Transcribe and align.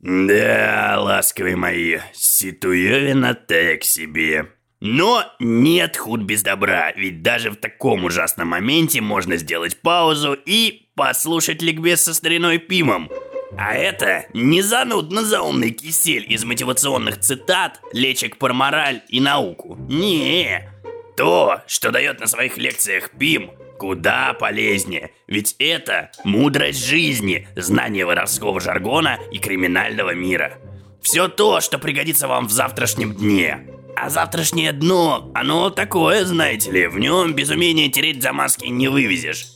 Да, 0.00 0.96
ласковые 1.00 1.56
мои, 1.56 1.98
ситуевина 2.12 3.34
так 3.34 3.82
себе. 3.82 4.52
Но 4.80 5.24
нет 5.40 5.96
худ 5.96 6.20
без 6.20 6.42
добра, 6.42 6.92
ведь 6.92 7.22
даже 7.22 7.50
в 7.50 7.56
таком 7.56 8.04
ужасном 8.04 8.48
моменте 8.48 9.00
можно 9.00 9.36
сделать 9.36 9.80
паузу 9.80 10.34
и 10.46 10.88
послушать 10.94 11.62
ликбез 11.62 12.02
со 12.02 12.14
стариной 12.14 12.58
Пимом. 12.58 13.10
А 13.56 13.74
это 13.74 14.26
не 14.34 14.62
занудно 14.62 15.24
заумный 15.24 15.70
кисель 15.70 16.32
из 16.32 16.44
мотивационных 16.44 17.18
цитат, 17.18 17.80
лечек 17.92 18.36
про 18.36 18.52
мораль 18.52 19.02
и 19.08 19.20
науку. 19.20 19.76
Не, 19.88 20.70
то, 21.16 21.62
что 21.66 21.90
дает 21.90 22.20
на 22.20 22.28
своих 22.28 22.56
лекциях 22.56 23.10
Пим, 23.18 23.50
куда 23.78 24.34
полезнее, 24.34 25.12
ведь 25.26 25.56
это 25.58 26.10
мудрость 26.24 26.84
жизни, 26.84 27.48
знание 27.56 28.04
воровского 28.04 28.60
жаргона 28.60 29.18
и 29.30 29.38
криминального 29.38 30.14
мира. 30.14 30.58
Все 31.02 31.28
то, 31.28 31.60
что 31.60 31.78
пригодится 31.78 32.28
вам 32.28 32.46
в 32.46 32.50
завтрашнем 32.50 33.14
дне. 33.14 33.66
А 33.96 34.10
завтрашнее 34.10 34.72
дно, 34.72 35.30
оно 35.34 35.70
такое, 35.70 36.24
знаете 36.24 36.70
ли, 36.70 36.86
в 36.86 36.98
нем 36.98 37.32
без 37.32 37.50
умения 37.50 37.90
тереть 37.90 38.22
замазки 38.22 38.66
не 38.66 38.88
вывезешь. 38.88 39.46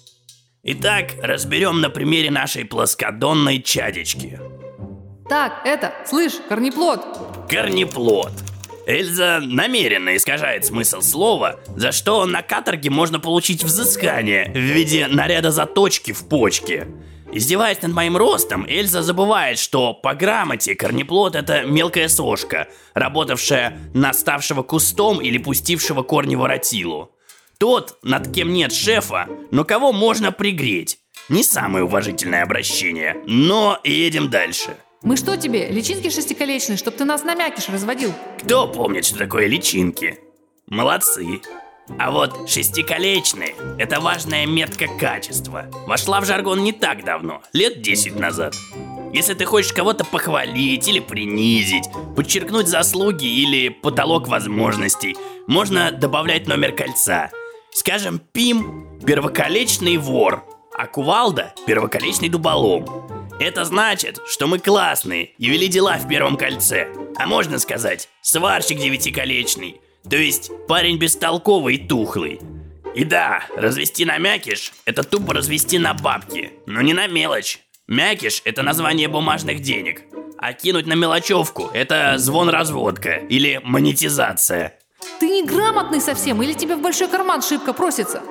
Итак, 0.64 1.12
разберем 1.20 1.80
на 1.80 1.90
примере 1.90 2.30
нашей 2.30 2.64
плоскодонной 2.64 3.60
чадечки. 3.62 4.40
Так, 5.28 5.62
это, 5.64 5.92
слышь, 6.06 6.34
корнеплод. 6.48 7.48
Корнеплод. 7.48 8.32
Эльза 8.86 9.40
намеренно 9.40 10.16
искажает 10.16 10.64
смысл 10.64 11.00
слова, 11.00 11.60
за 11.76 11.92
что 11.92 12.26
на 12.26 12.42
каторге 12.42 12.90
можно 12.90 13.20
получить 13.20 13.62
взыскание 13.62 14.50
в 14.52 14.58
виде 14.58 15.06
наряда 15.06 15.50
заточки 15.50 16.12
в 16.12 16.28
почке. 16.28 16.88
Издеваясь 17.32 17.80
над 17.80 17.92
моим 17.92 18.16
ростом, 18.16 18.66
Эльза 18.68 19.02
забывает, 19.02 19.58
что 19.58 19.94
по 19.94 20.14
грамоте 20.14 20.74
корнеплод 20.74 21.34
это 21.34 21.62
мелкая 21.62 22.08
сошка, 22.08 22.68
работавшая 22.92 23.78
на 23.94 24.12
ставшего 24.12 24.62
кустом 24.62 25.20
или 25.20 25.38
пустившего 25.38 26.02
корни 26.02 26.34
воротилу. 26.34 27.12
Тот, 27.58 27.98
над 28.02 28.34
кем 28.34 28.52
нет 28.52 28.72
шефа, 28.72 29.28
но 29.50 29.64
кого 29.64 29.92
можно 29.92 30.32
пригреть. 30.32 30.98
Не 31.28 31.44
самое 31.44 31.84
уважительное 31.84 32.42
обращение, 32.42 33.22
но 33.26 33.78
едем 33.84 34.28
дальше. 34.28 34.76
Мы 35.02 35.16
что 35.16 35.36
тебе, 35.36 35.68
личинки 35.68 36.10
шестиколечные, 36.10 36.76
чтоб 36.76 36.94
ты 36.94 37.04
нас 37.04 37.24
на 37.24 37.34
мякиш 37.34 37.68
разводил? 37.68 38.12
Кто 38.40 38.68
помнит, 38.68 39.04
что 39.04 39.18
такое 39.18 39.48
личинки? 39.48 40.20
Молодцы. 40.68 41.40
А 41.98 42.12
вот 42.12 42.48
шестиколечные– 42.48 43.56
это 43.78 44.00
важная 44.00 44.46
метка 44.46 44.86
качества. 44.86 45.66
Вошла 45.88 46.20
в 46.20 46.24
жаргон 46.24 46.62
не 46.62 46.72
так 46.72 47.04
давно, 47.04 47.42
лет 47.52 47.82
10 47.82 48.16
назад. 48.16 48.54
Если 49.12 49.34
ты 49.34 49.44
хочешь 49.44 49.72
кого-то 49.72 50.04
похвалить 50.04 50.86
или 50.86 51.00
принизить, 51.00 51.84
подчеркнуть 52.14 52.68
заслуги 52.68 53.26
или 53.26 53.70
потолок 53.70 54.28
возможностей, 54.28 55.16
можно 55.48 55.90
добавлять 55.90 56.46
номер 56.46 56.72
кольца. 56.72 57.30
Скажем, 57.72 58.20
Пим– 58.32 59.00
первоколечный 59.04 59.96
вор, 59.96 60.44
а 60.78 60.86
Кувалда– 60.86 61.54
первоколечный 61.66 62.28
дуболом. 62.28 62.86
Это 63.42 63.64
значит, 63.64 64.20
что 64.26 64.46
мы 64.46 64.58
классные 64.58 65.32
и 65.36 65.48
вели 65.48 65.68
дела 65.68 65.98
в 65.98 66.08
первом 66.08 66.36
кольце. 66.36 66.88
А 67.16 67.26
можно 67.26 67.58
сказать, 67.58 68.08
сварщик 68.22 68.78
девятиколечный– 68.78 69.80
то 70.08 70.16
есть 70.16 70.50
парень 70.66 70.98
бестолковый 70.98 71.76
и 71.76 71.86
тухлый. 71.86 72.40
И 72.94 73.04
да, 73.04 73.44
развести 73.56 74.04
на 74.04 74.18
мякиш– 74.18 74.72
это 74.84 75.02
тупо 75.02 75.32
развести 75.32 75.78
на 75.78 75.94
бабки, 75.94 76.52
но 76.66 76.82
не 76.82 76.92
на 76.92 77.06
мелочь. 77.06 77.60
Мякиш– 77.86 78.42
это 78.44 78.62
название 78.62 79.08
бумажных 79.08 79.60
денег, 79.60 80.02
а 80.38 80.52
кинуть 80.52 80.86
на 80.86 80.94
мелочевку– 80.94 81.70
это 81.74 82.18
звон-разводка 82.18 83.14
или 83.14 83.60
монетизация. 83.62 84.78
Ты 85.20 85.28
неграмотный 85.28 86.00
совсем 86.00 86.42
или 86.42 86.52
тебе 86.52 86.76
в 86.76 86.82
большой 86.82 87.08
карман 87.08 87.42
шибко 87.42 87.72
просится? 87.72 88.22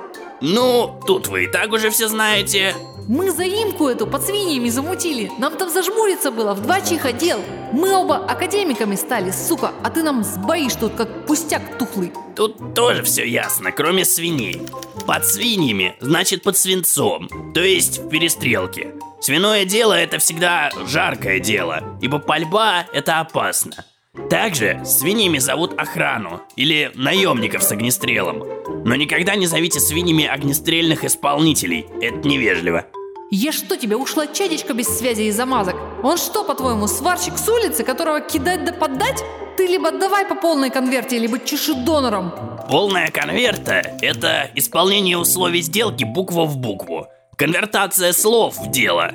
Ну, 0.41 0.99
тут 1.05 1.27
вы 1.27 1.45
и 1.45 1.47
так 1.47 1.71
уже 1.71 1.89
все 1.89 2.07
знаете. 2.07 2.75
Мы 3.07 3.31
заимку 3.31 3.87
эту 3.87 4.07
под 4.07 4.23
свиньями 4.23 4.69
замутили. 4.69 5.31
Нам 5.37 5.57
там 5.57 5.69
зажмуриться 5.69 6.31
было, 6.31 6.53
в 6.53 6.61
два 6.61 6.81
чиха 6.81 7.11
дел. 7.11 7.39
Мы 7.71 7.93
оба 7.93 8.17
академиками 8.17 8.95
стали, 8.95 9.31
сука, 9.31 9.71
а 9.83 9.89
ты 9.89 10.03
нам 10.03 10.23
сбоишь 10.23 10.75
тут, 10.75 10.93
как 10.93 11.25
пустяк 11.25 11.77
тухлый. 11.77 12.11
Тут 12.35 12.73
тоже 12.73 13.03
все 13.03 13.27
ясно, 13.27 13.71
кроме 13.71 14.05
свиней. 14.05 14.61
Под 15.07 15.25
свиньями 15.25 15.95
значит 15.99 16.43
под 16.43 16.57
свинцом, 16.57 17.27
то 17.53 17.61
есть 17.61 17.99
в 17.99 18.09
перестрелке. 18.09 18.93
Свиное 19.19 19.65
дело 19.65 19.93
это 19.93 20.17
всегда 20.17 20.71
жаркое 20.87 21.39
дело, 21.39 21.97
ибо 22.01 22.19
пальба 22.19 22.87
это 22.93 23.19
опасно. 23.19 23.85
Также 24.29 24.81
свиньями 24.83 25.37
зовут 25.37 25.79
охрану 25.79 26.41
или 26.57 26.91
наемников 26.95 27.63
с 27.63 27.71
огнестрелом. 27.71 28.43
Но 28.83 28.95
никогда 28.95 29.35
не 29.35 29.45
зовите 29.45 29.79
свиньями 29.79 30.25
огнестрельных 30.25 31.05
исполнителей, 31.05 31.85
это 32.01 32.27
невежливо. 32.27 32.85
Я 33.29 33.53
что, 33.53 33.77
тебе 33.77 33.95
ушла 33.95 34.27
чадечка 34.27 34.73
без 34.73 34.87
связи 34.87 35.21
и 35.21 35.31
замазок? 35.31 35.77
Он 36.03 36.17
что, 36.17 36.43
по-твоему, 36.43 36.87
сварщик 36.87 37.37
с 37.37 37.47
улицы, 37.47 37.85
которого 37.85 38.19
кидать 38.19 38.65
да 38.65 38.73
поддать? 38.73 39.23
Ты 39.55 39.67
либо 39.67 39.91
давай 39.91 40.25
по 40.25 40.35
полной 40.35 40.69
конверте, 40.69 41.17
либо 41.17 41.39
чеши 41.39 41.73
донором. 41.73 42.33
Полная 42.69 43.09
конверта– 43.11 43.81
это 44.01 44.51
исполнение 44.55 45.17
условий 45.17 45.61
сделки 45.61 46.03
буква 46.03 46.43
в 46.43 46.57
букву. 46.57 47.07
Конвертация 47.37 48.11
слов 48.11 48.57
в 48.57 48.69
дело. 48.71 49.13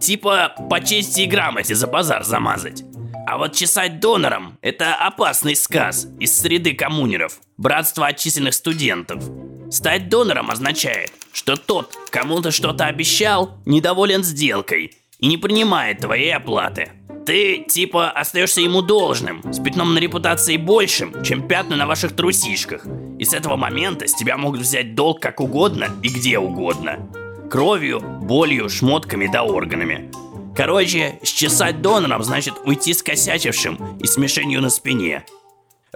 Типа 0.00 0.54
по 0.70 0.80
чести 0.80 1.22
и 1.22 1.26
грамоте 1.26 1.74
за 1.74 1.88
базар 1.88 2.22
замазать. 2.22 2.84
А 3.30 3.36
вот 3.36 3.52
чесать 3.52 4.00
донором– 4.00 4.56
это 4.62 4.94
опасный 4.94 5.54
сказ 5.54 6.08
из 6.18 6.34
среды 6.34 6.72
коммунеров, 6.72 7.40
братства 7.58 8.06
отчисленных 8.06 8.54
студентов. 8.54 9.22
Стать 9.70 10.08
донором 10.08 10.50
означает, 10.50 11.12
что 11.34 11.56
тот, 11.56 11.94
кому 12.08 12.40
ты 12.40 12.52
что-то 12.52 12.86
обещал, 12.86 13.58
недоволен 13.66 14.24
сделкой 14.24 14.94
и 15.18 15.26
не 15.26 15.36
принимает 15.36 15.98
твоей 15.98 16.34
оплаты. 16.34 16.92
Ты, 17.26 17.66
типа, 17.68 18.10
остаешься 18.12 18.62
ему 18.62 18.80
должным, 18.80 19.42
с 19.52 19.62
пятном 19.62 19.92
на 19.92 19.98
репутации 19.98 20.56
большим, 20.56 21.22
чем 21.22 21.46
пятна 21.46 21.76
на 21.76 21.86
ваших 21.86 22.16
трусишках. 22.16 22.86
И 23.18 23.26
с 23.26 23.34
этого 23.34 23.56
момента 23.56 24.08
с 24.08 24.14
тебя 24.14 24.38
могут 24.38 24.60
взять 24.60 24.94
долг 24.94 25.20
как 25.20 25.40
угодно 25.40 25.88
и 26.02 26.08
где 26.08 26.38
угодно. 26.38 27.10
Кровью, 27.50 28.00
болью, 28.00 28.70
шмотками 28.70 29.28
да 29.30 29.42
органами. 29.42 30.10
Короче, 30.58 31.20
счесать 31.22 31.82
донором 31.82 32.24
значит 32.24 32.54
уйти 32.64 32.92
с 32.92 33.04
косячившим 33.04 33.98
и 34.02 34.06
с 34.08 34.16
мишенью 34.16 34.60
на 34.60 34.70
спине. 34.70 35.24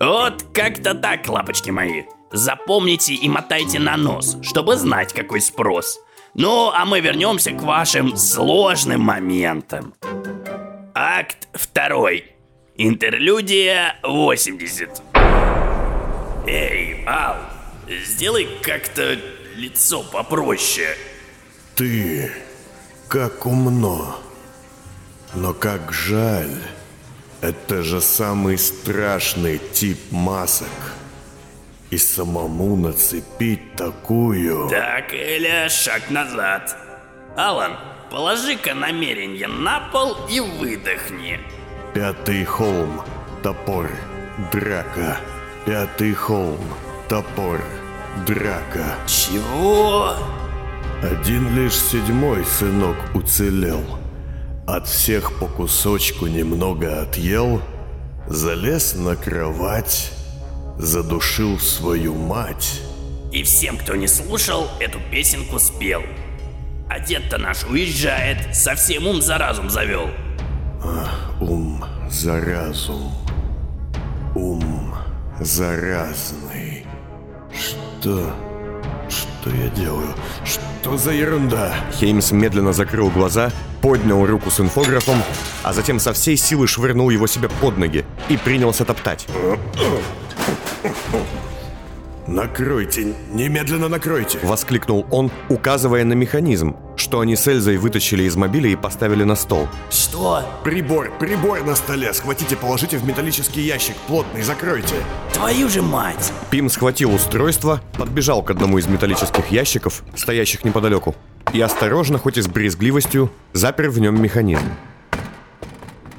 Вот 0.01 0.45
как-то 0.55 0.95
так, 0.95 1.29
лапочки 1.29 1.71
мои. 1.71 2.05
Запомните 2.31 3.13
и 3.13 3.29
мотайте 3.29 3.81
на 3.81 3.97
нос, 3.97 4.37
чтобы 4.41 4.77
знать, 4.77 5.13
какой 5.13 5.41
спрос. 5.41 5.99
Ну, 6.35 6.71
а 6.71 6.85
мы 6.85 7.01
вернемся 7.01 7.51
к 7.51 7.61
вашим 7.61 8.17
сложным 8.17 9.01
моментам. 9.01 9.95
Акт 10.95 11.49
второй. 11.55 12.27
Интерлюдия 12.77 13.97
80. 14.05 15.03
Эй, 16.47 17.05
Ал, 17.09 17.35
сделай 17.89 18.47
как-то 18.63 19.19
лицо 19.57 20.05
попроще. 20.05 20.97
Ты 21.75 22.31
как 23.09 23.45
умно. 23.45 24.23
Но 25.35 25.55
как 25.55 25.93
жаль, 25.93 26.59
это 27.41 27.83
же 27.83 28.01
самый 28.01 28.59
страшный 28.59 29.59
тип 29.73 29.99
масок. 30.11 30.69
И 31.91 31.99
самому 31.99 32.77
нацепить 32.77 33.75
такую... 33.77 34.69
Так, 34.69 35.13
Эля, 35.13 35.69
шаг 35.69 36.11
назад. 36.11 36.77
Алан, 37.37 37.73
положи-ка 38.11 38.75
намерение 38.75 39.49
на 39.49 39.89
пол 39.91 40.17
и 40.31 40.41
выдохни. 40.41 41.41
Пятый 41.95 42.45
холм, 42.45 43.03
топор, 43.43 43.91
драка. 44.53 45.19
Пятый 45.67 46.15
холм, 46.15 46.61
топор, 47.09 47.61
драка. 48.27 48.97
Чего? 49.07 50.15
Один 51.03 51.55
лишь 51.55 51.77
седьмой 51.77 52.45
сынок 52.45 52.97
уцелел. 53.15 54.02
От 54.67 54.87
всех 54.87 55.39
по 55.41 55.47
кусочку 55.47 56.27
немного 56.27 57.03
отъел, 57.03 57.61
залез 58.29 58.95
на 58.95 59.17
кровать, 59.17 60.13
задушил 60.79 61.59
свою 61.59 62.15
мать. 62.15 62.81
И 63.33 63.43
всем, 63.43 63.77
кто 63.77 63.97
не 63.97 64.07
слушал, 64.07 64.69
эту 64.79 65.01
песенку 65.11 65.59
спел. 65.59 66.03
А 66.89 67.01
дед-то 67.01 67.39
наш 67.39 67.65
уезжает, 67.65 68.55
совсем 68.55 69.07
ум 69.07 69.21
за 69.21 69.37
разум 69.37 69.69
завел. 69.69 70.11
Ах, 70.85 71.33
ум 71.41 71.85
за 72.09 72.41
разум. 72.41 73.13
Ум 74.37 74.95
заразный. 75.41 76.87
Что? 77.53 78.33
Что 79.09 79.51
я 79.51 79.69
делаю? 79.71 80.15
Что 80.45 80.72
за 80.97 81.13
ерунда? 81.13 81.75
Хеймс 81.99 82.33
медленно 82.33 82.73
закрыл 82.73 83.09
глаза 83.11 83.51
поднял 83.83 84.25
руку 84.25 84.51
с 84.51 84.61
инфографом, 84.61 85.17
а 85.63 85.73
затем 85.75 85.99
со 85.99 86.13
всей 86.13 86.37
силы 86.37 86.67
швырнул 86.67 87.11
его 87.11 87.27
себе 87.27 87.49
под 87.61 87.77
ноги 87.77 88.07
и 88.29 88.37
принялся 88.37 88.85
топтать. 88.85 89.27
«Накройте, 92.27 93.15
немедленно 93.33 93.89
накройте!» 93.89 94.39
Воскликнул 94.43 95.07
он, 95.11 95.31
указывая 95.49 96.05
на 96.05 96.13
механизм, 96.13 96.77
что 96.97 97.21
они 97.21 97.35
с 97.35 97.47
Эльзой 97.49 97.79
вытащили 97.79 98.23
из 98.23 98.37
мобиля 98.37 98.71
и 98.71 98.77
поставили 98.77 99.25
на 99.25 99.35
стол. 99.35 99.69
Что? 99.91 100.45
Прибор, 100.63 101.11
прибор 101.19 101.65
на 101.65 101.75
столе! 101.75 102.13
Схватите, 102.15 102.57
положите 102.57 102.97
в 102.97 103.05
металлический 103.05 103.63
ящик, 103.63 103.97
плотный, 104.07 104.43
закройте! 104.43 104.95
Твою 105.33 105.69
же 105.69 105.83
мать! 105.83 106.33
Пим 106.51 106.71
схватил 106.71 107.13
устройство, 107.13 107.81
подбежал 107.99 108.43
к 108.43 108.51
одному 108.51 108.79
из 108.79 108.87
металлических 108.87 109.49
ящиков, 109.51 110.05
стоящих 110.15 110.65
неподалеку, 110.65 111.17
и 111.53 111.61
осторожно, 111.61 112.19
хоть 112.19 112.39
и 112.39 112.43
с 112.43 112.47
брезгливостью, 112.47 113.33
запер 113.53 113.91
в 113.91 113.99
нем 113.99 114.23
механизм. 114.23 114.67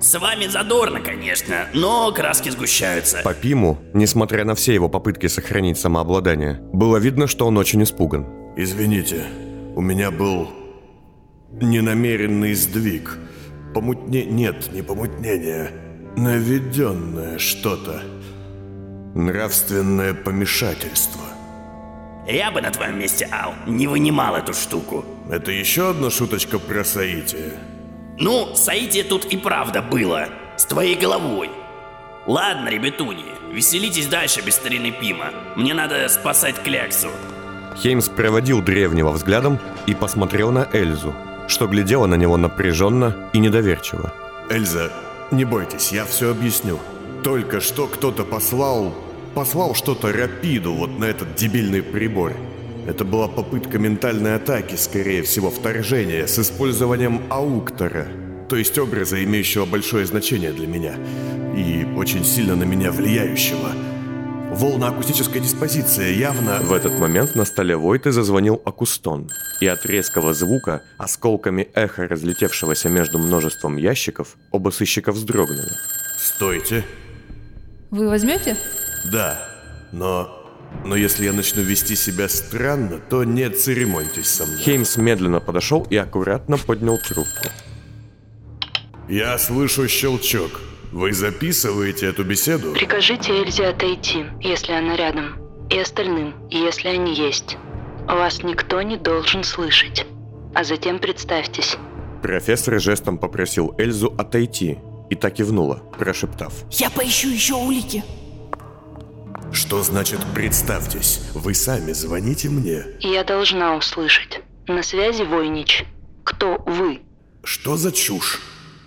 С 0.03 0.19
вами 0.19 0.47
задорно, 0.47 0.99
конечно, 0.99 1.69
но 1.73 2.11
краски 2.11 2.49
сгущаются. 2.49 3.21
По 3.23 3.33
Пиму, 3.33 3.77
несмотря 3.93 4.43
на 4.43 4.53
все 4.53 4.73
его 4.73 4.89
попытки 4.89 5.27
сохранить 5.27 5.79
самообладание, 5.79 6.59
было 6.73 6.97
видно, 6.97 7.25
что 7.25 7.47
он 7.47 7.57
очень 7.57 7.81
испуган. 7.83 8.27
Извините, 8.57 9.23
у 9.77 9.81
меня 9.81 10.11
был 10.11 10.49
ненамеренный 11.53 12.53
сдвиг. 12.53 13.17
Помутне... 13.73 14.25
Нет, 14.25 14.73
не 14.73 14.81
помутнение. 14.81 15.71
Наведенное 16.17 17.37
что-то. 17.37 18.01
Нравственное 19.15 20.13
помешательство. 20.13 21.23
Я 22.27 22.51
бы 22.51 22.59
на 22.59 22.71
твоем 22.71 22.99
месте, 22.99 23.29
Ал, 23.31 23.53
не 23.67 23.87
вынимал 23.87 24.35
эту 24.35 24.53
штуку. 24.53 25.05
Это 25.31 25.53
еще 25.53 25.91
одна 25.91 26.09
шуточка 26.09 26.59
про 26.59 26.83
соитие. 26.83 27.53
Ну, 28.17 28.55
соитие 28.55 29.03
тут 29.03 29.25
и 29.25 29.37
правда 29.37 29.81
было. 29.81 30.27
С 30.55 30.65
твоей 30.65 30.95
головой. 30.95 31.49
Ладно, 32.27 32.69
ребятуни, 32.69 33.25
веселитесь 33.51 34.07
дальше 34.07 34.41
без 34.41 34.55
старины 34.55 34.91
Пима. 34.91 35.31
Мне 35.55 35.73
надо 35.73 36.07
спасать 36.09 36.61
Кляксу. 36.63 37.09
Хеймс 37.75 38.07
проводил 38.09 38.61
древнего 38.61 39.11
взглядом 39.11 39.59
и 39.87 39.95
посмотрел 39.95 40.51
на 40.51 40.69
Эльзу, 40.71 41.13
что 41.47 41.67
глядела 41.67 42.05
на 42.05 42.15
него 42.15 42.37
напряженно 42.37 43.29
и 43.33 43.39
недоверчиво. 43.39 44.13
Эльза, 44.49 44.91
не 45.31 45.43
бойтесь, 45.43 45.91
я 45.91 46.05
все 46.05 46.29
объясню. 46.29 46.79
Только 47.23 47.61
что 47.61 47.87
кто-то 47.87 48.23
послал... 48.23 48.93
Послал 49.33 49.73
что-то 49.73 50.11
Рапиду 50.13 50.73
вот 50.75 50.99
на 50.99 51.05
этот 51.05 51.33
дебильный 51.33 51.81
прибор. 51.81 52.33
Это 52.85 53.05
была 53.05 53.29
попытка 53.29 53.79
ментальной 53.79 54.35
атаки, 54.35 54.75
скорее 54.75 55.23
всего, 55.23 55.49
вторжения, 55.49 56.27
с 56.27 56.37
использованием 56.37 57.21
ауктора, 57.29 58.07
то 58.49 58.57
есть 58.57 58.77
образа, 58.77 59.23
имеющего 59.23 59.65
большое 59.65 60.05
значение 60.05 60.51
для 60.51 60.67
меня, 60.67 60.95
и 61.55 61.87
очень 61.95 62.25
сильно 62.25 62.55
на 62.55 62.63
меня 62.63 62.91
влияющего. 62.91 63.71
Волноакустическая 64.51 65.41
диспозиция 65.41 66.11
явно... 66.11 66.59
В 66.61 66.73
этот 66.73 66.99
момент 66.99 67.35
на 67.35 67.45
столе 67.45 67.77
Войты 67.77 68.11
зазвонил 68.11 68.61
акустон, 68.65 69.29
и 69.61 69.65
от 69.65 69.85
резкого 69.85 70.33
звука, 70.33 70.83
осколками 70.97 71.69
эха, 71.73 72.07
разлетевшегося 72.07 72.89
между 72.89 73.17
множеством 73.17 73.77
ящиков, 73.77 74.35
оба 74.51 74.71
сыщика 74.71 75.13
вздрогнули. 75.13 75.71
Стойте. 76.19 76.83
Вы 77.91 78.09
возьмете? 78.09 78.57
Да, 79.11 79.39
но... 79.93 80.42
Но 80.85 80.95
если 80.95 81.25
я 81.25 81.33
начну 81.33 81.61
вести 81.61 81.95
себя 81.95 82.27
странно, 82.27 82.99
то 82.99 83.23
не 83.23 83.49
церемоньтесь 83.49 84.29
со 84.29 84.45
мной. 84.45 84.59
Хеймс 84.59 84.97
медленно 84.97 85.39
подошел 85.39 85.87
и 85.89 85.95
аккуратно 85.95 86.57
поднял 86.57 86.97
трубку. 86.97 87.47
Я 89.07 89.37
слышу 89.37 89.87
щелчок. 89.87 90.61
Вы 90.91 91.11
записываете 91.13 92.07
эту 92.07 92.23
беседу? 92.23 92.73
Прикажите 92.73 93.33
Эльзе 93.33 93.67
отойти, 93.67 94.25
если 94.41 94.73
она 94.73 94.95
рядом, 94.95 95.37
и 95.69 95.79
остальным, 95.79 96.35
если 96.49 96.89
они 96.89 97.15
есть. 97.15 97.57
Вас 98.07 98.43
никто 98.43 98.81
не 98.81 98.97
должен 98.97 99.43
слышать. 99.43 100.05
А 100.53 100.63
затем 100.63 100.99
представьтесь. 100.99 101.77
Профессор 102.21 102.79
жестом 102.79 103.17
попросил 103.17 103.73
Эльзу 103.77 104.13
отойти 104.17 104.77
и 105.09 105.15
так 105.15 105.33
кивнула, 105.33 105.81
прошептав. 105.97 106.53
Я 106.71 106.89
поищу 106.89 107.29
еще 107.29 107.55
улики. 107.55 108.03
Что 109.53 109.83
значит 109.83 110.19
«представьтесь»? 110.33 111.21
Вы 111.35 111.53
сами 111.53 111.91
звоните 111.91 112.49
мне. 112.49 112.85
Я 112.99 113.23
должна 113.23 113.75
услышать. 113.75 114.41
На 114.67 114.81
связи 114.81 115.21
Войнич. 115.21 115.85
Кто 116.23 116.57
вы? 116.65 117.01
Что 117.43 117.77
за 117.77 117.91
чушь? 117.91 118.41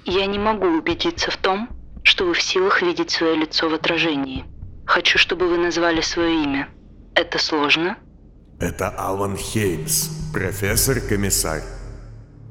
Я 0.04 0.26
не 0.26 0.40
могу 0.40 0.66
убедиться 0.66 1.30
в 1.30 1.36
том, 1.36 1.68
что 2.02 2.24
вы 2.24 2.34
в 2.34 2.42
силах 2.42 2.82
видеть 2.82 3.10
свое 3.12 3.36
лицо 3.36 3.68
в 3.68 3.74
отражении. 3.74 4.44
Хочу, 4.86 5.18
чтобы 5.18 5.46
вы 5.48 5.56
назвали 5.56 6.00
свое 6.00 6.42
имя. 6.42 6.68
Это 7.14 7.38
сложно? 7.38 7.96
Это 8.58 8.88
Алан 8.88 9.36
Хеймс, 9.36 10.08
профессор-комиссар. 10.32 11.62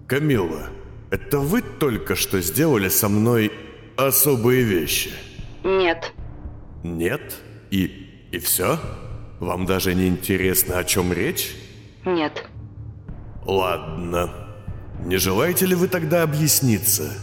Камилла, 0.07 0.69
это 1.11 1.39
вы 1.39 1.61
только 1.61 2.15
что 2.15 2.39
сделали 2.39 2.87
со 2.87 3.09
мной 3.09 3.51
особые 3.97 4.63
вещи? 4.63 5.11
Нет. 5.63 6.13
Нет? 6.83 7.35
И, 7.71 8.04
и 8.35 8.39
все? 8.39 8.79
Вам 9.39 9.65
даже 9.65 9.93
не 9.93 10.07
интересно, 10.07 10.77
о 10.77 10.83
чем 10.83 11.13
речь? 11.13 11.55
Нет. 12.03 12.45
Ладно. 13.45 14.29
Не 14.99 15.17
желаете 15.17 15.65
ли 15.65 15.75
вы 15.75 15.87
тогда 15.87 16.23
объясниться? 16.23 17.13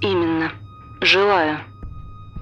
Именно. 0.00 0.52
Желаю. 1.00 1.58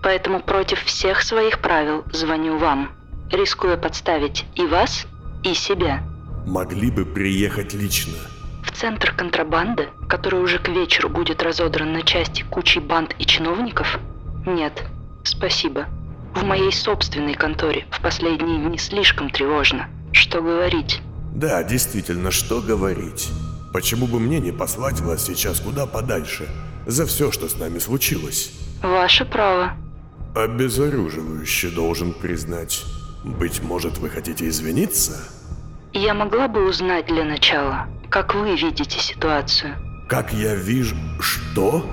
Поэтому 0.03 0.41
против 0.41 0.83
всех 0.85 1.23
своих 1.23 1.61
правил 1.61 2.05
звоню 2.13 2.57
вам, 2.59 2.91
рискуя 3.31 3.77
подставить 3.77 4.45
и 4.55 4.65
вас, 4.65 5.07
и 5.43 5.55
себя. 5.55 6.03
Могли 6.47 6.91
бы 6.91 7.05
приехать 7.05 7.75
лично. 7.75 8.15
В 8.63 8.71
центр 8.73 9.13
контрабанды, 9.13 9.89
который 10.09 10.41
уже 10.41 10.59
к 10.59 10.69
вечеру 10.69 11.09
будет 11.09 11.43
разодран 11.43 11.93
на 11.93 12.03
части 12.03 12.43
кучей 12.43 12.81
банд 12.81 13.15
и 13.19 13.27
чиновников? 13.27 13.99
Нет, 14.47 14.85
спасибо. 15.25 15.87
В 16.35 16.45
моей 16.45 16.73
собственной 16.73 17.35
конторе 17.35 17.87
в 17.91 18.01
последние 18.01 18.59
дни 18.59 18.79
слишком 18.79 19.31
тревожно. 19.31 19.89
Что 20.13 20.41
говорить? 20.41 21.01
Да, 21.35 21.63
действительно, 21.63 22.31
что 22.31 22.61
говорить? 22.61 23.29
Почему 23.73 24.07
бы 24.07 24.19
мне 24.19 24.41
не 24.41 24.53
послать 24.53 25.01
вас 25.01 25.25
сейчас 25.25 25.61
куда 25.61 25.87
подальше? 25.87 26.49
За 26.87 27.07
все, 27.07 27.31
что 27.31 27.49
с 27.49 27.57
нами 27.59 27.79
случилось. 27.79 28.53
Ваше 28.83 29.25
право. 29.25 29.73
Обезоруживающе 30.35 31.71
должен 31.71 32.13
признать. 32.13 32.85
Быть 33.25 33.63
может, 33.63 33.99
вы 33.99 34.09
хотите 34.09 34.49
извиниться? 34.49 35.23
Я 35.93 36.15
могла 36.15 36.49
бы 36.49 36.69
узнать 36.69 37.07
для 37.07 37.25
начала, 37.25 37.89
как 38.09 38.35
вы 38.35 38.57
видите 38.57 38.99
ситуацию. 38.99 39.75
Как 40.09 40.33
я 40.33 40.55
вижу... 40.55 40.97
Что? 41.21 41.85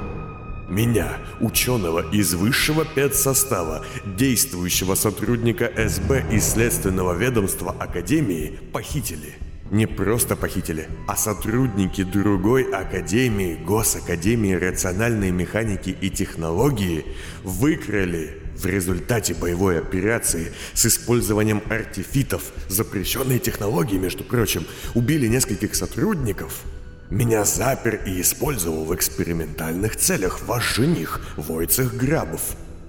Меня, 0.67 1.17
ученого 1.39 2.11
из 2.11 2.33
высшего 2.33 2.83
педсостава, 2.83 3.85
действующего 4.05 4.95
сотрудника 4.95 5.71
СБ 5.77 6.25
и 6.29 6.41
следственного 6.41 7.13
ведомства 7.13 7.71
Академии, 7.71 8.59
похитили. 8.73 9.35
Не 9.71 9.85
просто 9.85 10.35
похитили, 10.35 10.89
а 11.07 11.15
сотрудники 11.15 12.03
другой 12.03 12.63
Академии, 12.63 13.55
Госакадемии 13.65 14.53
рациональной 14.53 15.31
механики 15.31 15.95
и 16.01 16.09
технологии 16.09 17.05
выкрали 17.43 18.41
в 18.57 18.65
результате 18.65 19.35
боевой 19.35 19.79
операции 19.79 20.51
с 20.73 20.85
использованием 20.85 21.61
артефитов, 21.69 22.43
запрещенной 22.67 23.39
технологии, 23.39 23.97
между 23.97 24.25
прочим, 24.25 24.65
убили 24.95 25.27
нескольких 25.27 25.75
сотрудников– 25.75 26.53
меня 27.09 27.45
запер 27.45 28.01
и 28.05 28.21
использовал 28.21 28.83
в 28.85 28.93
экспериментальных 28.93 29.95
целях 29.95 30.41
ваш 30.45 30.75
жених, 30.75 31.21
Войцех 31.37 31.95
Грабов, 31.95 32.41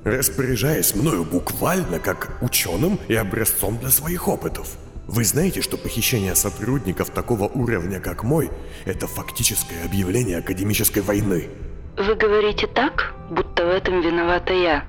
распоряжаясь 0.04 0.94
мною 0.94 1.24
буквально 1.24 1.98
как 1.98 2.36
ученым 2.42 2.98
и 3.08 3.14
образцом 3.14 3.78
для 3.78 3.90
своих 3.90 4.26
опытов. 4.28 4.68
Вы 5.06 5.24
знаете, 5.24 5.62
что 5.62 5.78
похищение 5.78 6.34
сотрудников 6.34 7.10
такого 7.10 7.44
уровня, 7.44 8.00
как 8.00 8.24
мой, 8.24 8.50
это 8.84 9.06
фактическое 9.06 9.84
объявление 9.84 10.38
академической 10.38 11.00
войны? 11.00 11.48
Вы 11.96 12.14
говорите 12.14 12.66
так, 12.66 13.14
будто 13.30 13.66
в 13.66 13.70
этом 13.70 14.02
виновата 14.02 14.52
я. 14.52 14.84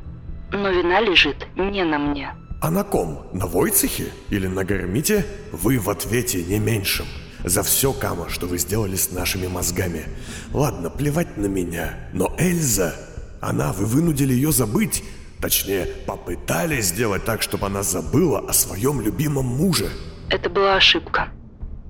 Но 0.51 0.69
вина 0.69 0.99
лежит 0.99 1.47
не 1.55 1.83
на 1.83 1.99
мне. 1.99 2.33
А 2.61 2.71
на 2.71 2.83
ком? 2.83 3.27
На 3.31 3.45
Войцехе? 3.45 4.07
Или 4.29 4.47
на 4.47 4.65
Гармите? 4.65 5.25
Вы 5.51 5.79
в 5.79 5.89
ответе 5.89 6.43
не 6.43 6.59
меньшим 6.59 7.05
за 7.43 7.63
все, 7.63 7.93
Кама, 7.93 8.29
что 8.29 8.47
вы 8.47 8.57
сделали 8.57 8.95
с 8.95 9.11
нашими 9.11 9.47
мозгами. 9.47 10.05
Ладно, 10.53 10.89
плевать 10.89 11.37
на 11.37 11.45
меня, 11.47 12.09
но 12.13 12.35
Эльза, 12.37 12.95
она, 13.41 13.71
вы 13.73 13.85
вынудили 13.85 14.33
ее 14.33 14.51
забыть. 14.51 15.03
Точнее, 15.41 15.85
попытались 16.05 16.87
сделать 16.87 17.23
так, 17.23 17.41
чтобы 17.41 17.67
она 17.67 17.81
забыла 17.81 18.39
о 18.39 18.53
своем 18.53 18.99
любимом 18.99 19.45
муже. 19.45 19.89
Это 20.29 20.49
была 20.49 20.75
ошибка. 20.75 21.29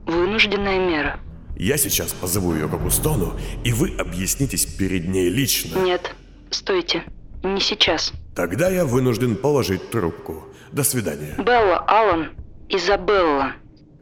Вынужденная 0.06 0.80
мера. 0.80 1.20
Я 1.58 1.78
сейчас 1.78 2.14
позову 2.14 2.54
ее 2.54 2.70
к 2.70 2.74
Акустону, 2.74 3.34
и 3.64 3.74
вы 3.74 3.96
объяснитесь 3.98 4.66
перед 4.66 5.08
ней 5.08 5.30
лично. 5.30 5.80
Нет, 5.80 6.16
стойте. 6.52 7.04
Не 7.44 7.60
сейчас. 7.60 8.14
Тогда 8.36 8.70
я 8.70 8.86
вынужден 8.86 9.36
положить 9.36 9.90
трубку. 9.90 10.46
До 10.72 10.84
свидания. 10.84 11.36
Белла, 11.38 11.80
Алан, 11.88 12.30
Изабелла. 12.70 13.54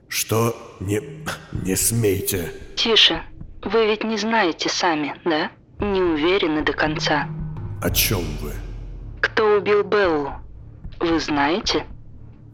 Что? 0.09 0.55
Не... 0.79 1.01
не 1.51 1.75
смейте. 1.75 2.51
Тише. 2.75 3.21
Вы 3.63 3.87
ведь 3.87 4.03
не 4.03 4.17
знаете 4.17 4.69
сами, 4.69 5.15
да? 5.25 5.51
Не 5.79 6.01
уверены 6.01 6.63
до 6.63 6.73
конца. 6.73 7.27
О 7.81 7.89
чем 7.89 8.23
вы? 8.41 8.53
Кто 9.21 9.57
убил 9.57 9.83
Беллу? 9.83 10.33
Вы 10.99 11.19
знаете? 11.19 11.85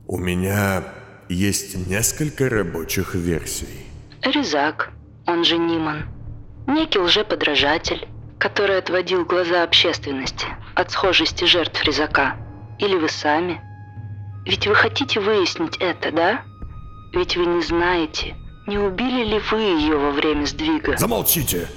У 0.07 0.17
меня 0.17 0.83
есть 1.29 1.87
несколько 1.87 2.49
рабочих 2.49 3.15
версий. 3.15 3.85
Резак, 4.21 4.91
он 5.25 5.43
же 5.43 5.57
Ниман. 5.57 6.05
Некий 6.67 6.99
лжеподражатель, 6.99 8.07
который 8.39 8.77
отводил 8.77 9.25
глаза 9.25 9.63
общественности 9.63 10.47
от 10.75 10.91
схожести 10.91 11.45
жертв 11.45 11.83
Резака. 11.83 12.35
Или 12.79 12.95
вы 12.95 13.09
сами. 13.09 13.61
Ведь 14.45 14.67
вы 14.67 14.75
хотите 14.75 15.19
выяснить 15.19 15.77
это, 15.77 16.11
да? 16.11 16.41
Ведь 17.13 17.37
вы 17.37 17.45
не 17.45 17.61
знаете, 17.61 18.35
не 18.65 18.79
убили 18.79 19.23
ли 19.23 19.39
вы 19.51 19.59
ее 19.59 19.97
во 19.97 20.11
время 20.11 20.45
сдвига. 20.45 20.97
Замолчите! 20.97 21.67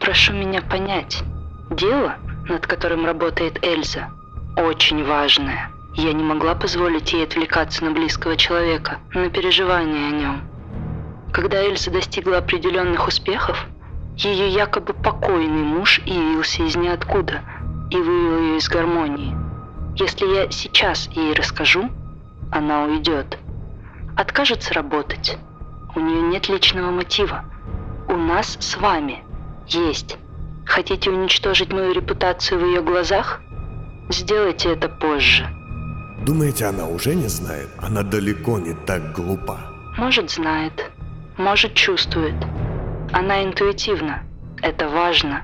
Прошу 0.00 0.32
меня 0.32 0.62
понять. 0.62 1.22
Дело, 1.70 2.16
над 2.48 2.66
которым 2.66 3.06
работает 3.06 3.64
Эльза, 3.64 4.10
очень 4.56 5.04
важное. 5.04 5.70
Я 5.94 6.12
не 6.12 6.24
могла 6.24 6.54
позволить 6.54 7.12
ей 7.12 7.24
отвлекаться 7.24 7.84
на 7.84 7.92
близкого 7.92 8.36
человека, 8.36 8.98
на 9.14 9.30
переживания 9.30 10.08
о 10.08 10.10
нем. 10.10 10.40
Когда 11.32 11.62
Эльза 11.64 11.90
достигла 11.90 12.38
определенных 12.38 13.06
успехов, 13.06 13.66
ее 14.16 14.48
якобы 14.48 14.92
покойный 14.92 15.62
муж 15.62 16.00
явился 16.04 16.64
из 16.64 16.74
ниоткуда 16.74 17.42
и 17.90 17.96
вывел 17.96 18.40
ее 18.40 18.56
из 18.58 18.68
гармонии. 18.68 19.36
Если 19.96 20.26
я 20.26 20.50
сейчас 20.50 21.08
ей 21.12 21.32
расскажу, 21.32 21.90
она 22.50 22.84
уйдет. 22.84 23.38
Откажется 24.16 24.72
работать. 24.72 25.36
У 25.94 26.00
нее 26.00 26.22
нет 26.22 26.48
личного 26.48 26.90
мотива. 26.90 27.44
У 28.08 28.16
нас 28.16 28.56
с 28.60 28.76
вами 28.78 29.22
есть. 29.66 30.16
Хотите 30.64 31.10
уничтожить 31.10 31.70
мою 31.70 31.92
репутацию 31.92 32.58
в 32.58 32.64
ее 32.64 32.80
глазах? 32.82 33.42
Сделайте 34.08 34.72
это 34.72 34.88
позже. 34.88 35.46
Думаете, 36.24 36.64
она 36.64 36.86
уже 36.86 37.14
не 37.14 37.28
знает? 37.28 37.68
Она 37.78 38.02
далеко 38.02 38.58
не 38.58 38.72
так 38.72 39.12
глупа. 39.12 39.60
Может, 39.98 40.30
знает. 40.30 40.90
Может, 41.36 41.74
чувствует. 41.74 42.36
Она 43.12 43.44
интуитивна. 43.44 44.22
Это 44.62 44.88
важно. 44.88 45.42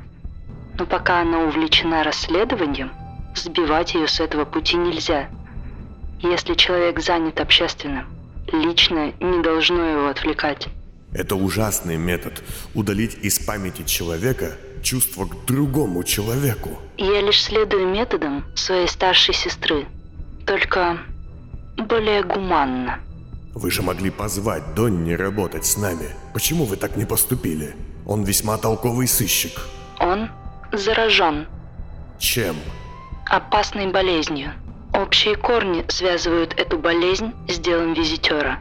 Но 0.79 0.87
пока 0.87 1.21
она 1.21 1.41
увлечена 1.41 2.05
расследованием, 2.05 2.91
сбивать 3.35 3.95
ее 3.95 4.09
с 4.09 4.19
этого 4.19 4.47
пути 4.47 4.79
нельзя. 4.79 5.29
Если 6.21 6.55
человек 6.55 7.00
занят 7.00 7.38
общественным, 7.41 8.07
личное 8.50 9.12
не 9.20 9.42
должно 9.42 9.84
его 9.84 10.08
отвлекать. 10.08 10.68
Это 11.12 11.37
ужасный 11.37 11.96
метод– 11.96 12.42
удалить 12.75 13.18
из 13.22 13.38
памяти 13.38 13.82
человека 13.82 14.56
чувство 14.82 15.26
к 15.26 15.44
другому 15.44 16.02
человеку. 16.04 16.78
Я 16.96 17.20
лишь 17.20 17.42
следую 17.42 17.88
методам 17.88 18.44
своей 18.54 18.88
старшей 18.88 19.34
сестры, 19.34 19.87
только 20.46 20.99
более 21.76 22.22
гуманно. 22.22 22.99
Вы 23.54 23.70
же 23.70 23.82
могли 23.82 24.11
позвать 24.11 24.75
Донни 24.75 25.12
работать 25.12 25.66
с 25.66 25.76
нами. 25.76 26.08
Почему 26.32 26.64
вы 26.64 26.76
так 26.76 26.96
не 26.96 27.04
поступили? 27.04 27.76
Он 28.06 28.25
весьма 28.25 28.56
толковый 28.56 29.06
сыщик. 29.06 29.61
Он 30.00 30.30
заражен 30.72 31.46
Чем? 32.18 32.56
опасной 33.26 33.90
болезнью. 33.92 34.52
Общие 35.02 35.35
корни 35.35 35.85
связывают 35.88 36.54
эту 36.56 36.78
болезнь 36.78 37.32
с 37.49 37.59
делом 37.59 37.92
визитера. 37.92 38.61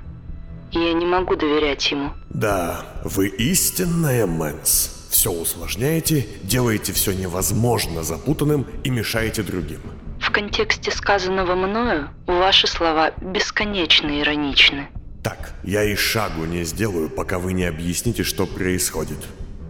Я 0.71 0.91
не 0.93 1.05
могу 1.05 1.35
доверять 1.35 1.91
ему. 1.91 2.13
Да, 2.31 2.83
вы 3.03 3.27
истинная 3.27 4.25
Мэнс. 4.25 5.07
Все 5.11 5.31
усложняете, 5.31 6.25
делаете 6.41 6.93
все 6.93 7.11
невозможно 7.11 8.01
запутанным 8.01 8.65
и 8.83 8.89
мешаете 8.89 9.43
другим. 9.43 9.81
В 10.19 10.31
контексте 10.31 10.89
сказанного 10.89 11.53
мною 11.53 12.09
ваши 12.25 12.65
слова 12.65 13.11
бесконечно 13.21 14.19
ироничны. 14.19 14.87
Так, 15.23 15.53
я 15.63 15.83
и 15.83 15.95
шагу 15.95 16.45
не 16.45 16.63
сделаю, 16.63 17.11
пока 17.11 17.37
вы 17.37 17.53
не 17.53 17.65
объясните, 17.65 18.23
что 18.23 18.47
происходит. 18.47 19.19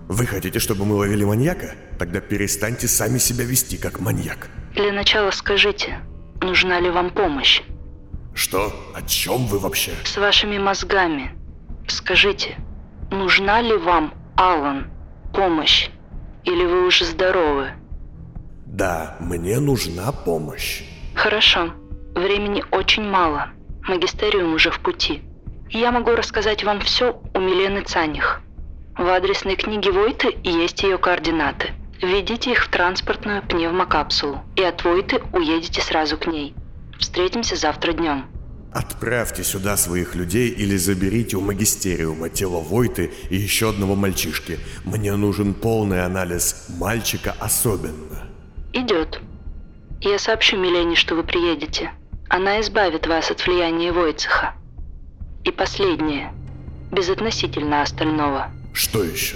Вы 0.07 0.25
хотите, 0.25 0.59
чтобы 0.59 0.85
мы 0.85 0.95
ловили 0.95 1.25
маньяка? 1.25 1.75
Тогда 1.99 2.21
перестаньте 2.21 2.87
сами 2.87 3.17
себя 3.17 3.43
вести 3.43 3.77
как 3.77 3.99
маньяк. 3.99 4.47
Для 4.73 4.93
начала 4.93 5.31
скажите, 5.31 5.99
нужна 6.41 6.79
ли 6.79 6.89
вам 6.89 7.09
помощь? 7.09 7.61
Что? 8.33 8.73
О 8.93 9.01
чем 9.01 9.45
вы 9.47 9.59
вообще? 9.59 9.91
С 10.03 10.17
вашими 10.17 10.57
мозгами. 10.57 11.31
Скажите, 11.87 12.57
нужна 13.11 13.61
ли 13.61 13.75
вам, 13.75 14.13
Алан, 14.35 14.87
помощь? 15.33 15.89
Или 16.43 16.65
вы 16.65 16.87
уже 16.87 17.05
здоровы? 17.05 17.71
Да, 18.65 19.17
мне 19.19 19.59
нужна 19.59 20.11
помощь. 20.11 20.83
Хорошо. 21.13 21.73
Времени 22.15 22.63
очень 22.71 23.03
мало. 23.03 23.49
Магистериум 23.87 24.53
уже 24.53 24.71
в 24.71 24.79
пути. 24.79 25.21
Я 25.69 25.91
могу 25.91 26.11
рассказать 26.11 26.63
вам 26.63 26.79
все 26.81 27.21
у 27.33 27.39
Милены 27.39 27.81
Цаних. 27.81 28.41
В 28.97 29.07
адресной 29.07 29.55
книге 29.55 29.91
Войты 29.91 30.37
есть 30.43 30.83
ее 30.83 30.97
координаты. 30.97 31.71
Введите 32.01 32.51
их 32.51 32.65
в 32.65 32.69
транспортную 32.69 33.43
пневмокапсулу, 33.43 34.41
и 34.55 34.63
от 34.63 34.83
Войты 34.83 35.21
уедете 35.33 35.81
сразу 35.81 36.17
к 36.17 36.25
ней. 36.25 36.55
Встретимся 36.97 37.55
завтра 37.55 37.93
днем. 37.93 38.25
Отправьте 38.73 39.43
сюда 39.43 39.77
своих 39.77 40.15
людей 40.15 40.49
или 40.49 40.77
заберите 40.77 41.37
у 41.37 41.41
магистериума 41.41 42.29
тело 42.29 42.61
Войты 42.61 43.11
и 43.29 43.35
еще 43.35 43.69
одного 43.69 43.95
мальчишки. 43.95 44.59
Мне 44.85 45.15
нужен 45.15 45.53
полный 45.53 46.03
анализ 46.03 46.67
мальчика 46.79 47.35
особенно. 47.39 48.29
Идет. 48.73 49.19
Я 49.99 50.17
сообщу 50.17 50.57
Милене, 50.57 50.95
что 50.95 51.15
вы 51.15 51.23
приедете. 51.23 51.91
Она 52.29 52.61
избавит 52.61 53.05
вас 53.07 53.29
от 53.29 53.45
влияния 53.45 53.91
Войцеха. 53.91 54.55
И 55.43 55.51
последнее. 55.51 56.33
Безотносительно 56.91 57.81
остального. 57.81 58.51
Что 58.73 59.03
еще? 59.03 59.35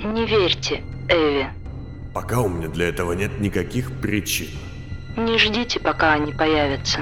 Не 0.00 0.24
верьте, 0.24 0.82
Эви. 1.08 1.50
Пока 2.16 2.40
у 2.40 2.48
меня 2.48 2.68
для 2.68 2.88
этого 2.88 3.12
нет 3.12 3.40
никаких 3.40 3.92
причин. 4.00 4.48
Не 5.18 5.36
ждите, 5.36 5.78
пока 5.78 6.14
они 6.14 6.32
появятся. 6.32 7.00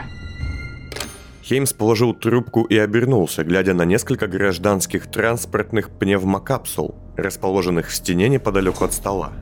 Хеймс 1.45 1.73
положил 1.73 2.15
трубку 2.15 2.65
и 2.65 2.77
обернулся, 2.77 3.45
глядя 3.45 3.75
на 3.75 3.85
несколько 3.85 4.27
гражданских 4.27 5.09
транспортных 5.09 5.91
пневмокапсул, 5.91 6.97
расположенных 7.17 7.91
в 7.91 7.95
стене 7.95 8.29
неподалеку 8.29 8.85
от 8.85 8.93
стола. 8.93 9.33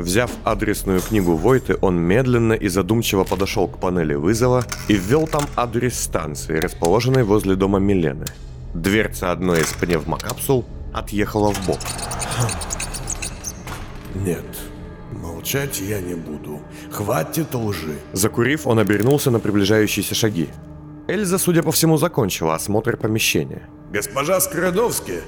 Взяв 0.00 0.32
адресную 0.42 1.00
книгу 1.00 1.36
Войты, 1.36 1.76
он 1.80 1.96
медленно 1.96 2.54
и 2.54 2.66
задумчиво 2.66 3.22
подошел 3.22 3.68
к 3.68 3.78
панели 3.78 4.14
вызова 4.14 4.64
и 4.88 4.94
ввел 4.94 5.28
там 5.28 5.44
адрес 5.54 5.96
станции, 5.96 6.58
расположенной 6.58 7.22
возле 7.22 7.54
дома 7.54 7.78
Милены. 7.78 8.26
Дверца 8.74 9.30
одной 9.30 9.60
из 9.60 9.72
пневмокапсул 9.74 10.64
отъехала 10.92 11.52
в 11.52 11.66
бок. 11.68 11.78
Нет, 14.16 14.44
молчать 15.18 15.80
я 15.80 16.00
не 16.00 16.14
буду. 16.14 16.60
Хватит 16.90 17.54
лжи. 17.54 17.94
Закурив, 18.12 18.66
он 18.66 18.78
обернулся 18.78 19.30
на 19.30 19.40
приближающиеся 19.40 20.14
шаги. 20.14 20.48
Эльза, 21.08 21.38
судя 21.38 21.62
по 21.62 21.70
всему, 21.70 21.96
закончила 21.96 22.54
осмотр 22.54 22.96
помещения. 22.96 23.68
Госпожа 23.92 24.40
Скрадовски, 24.40 25.20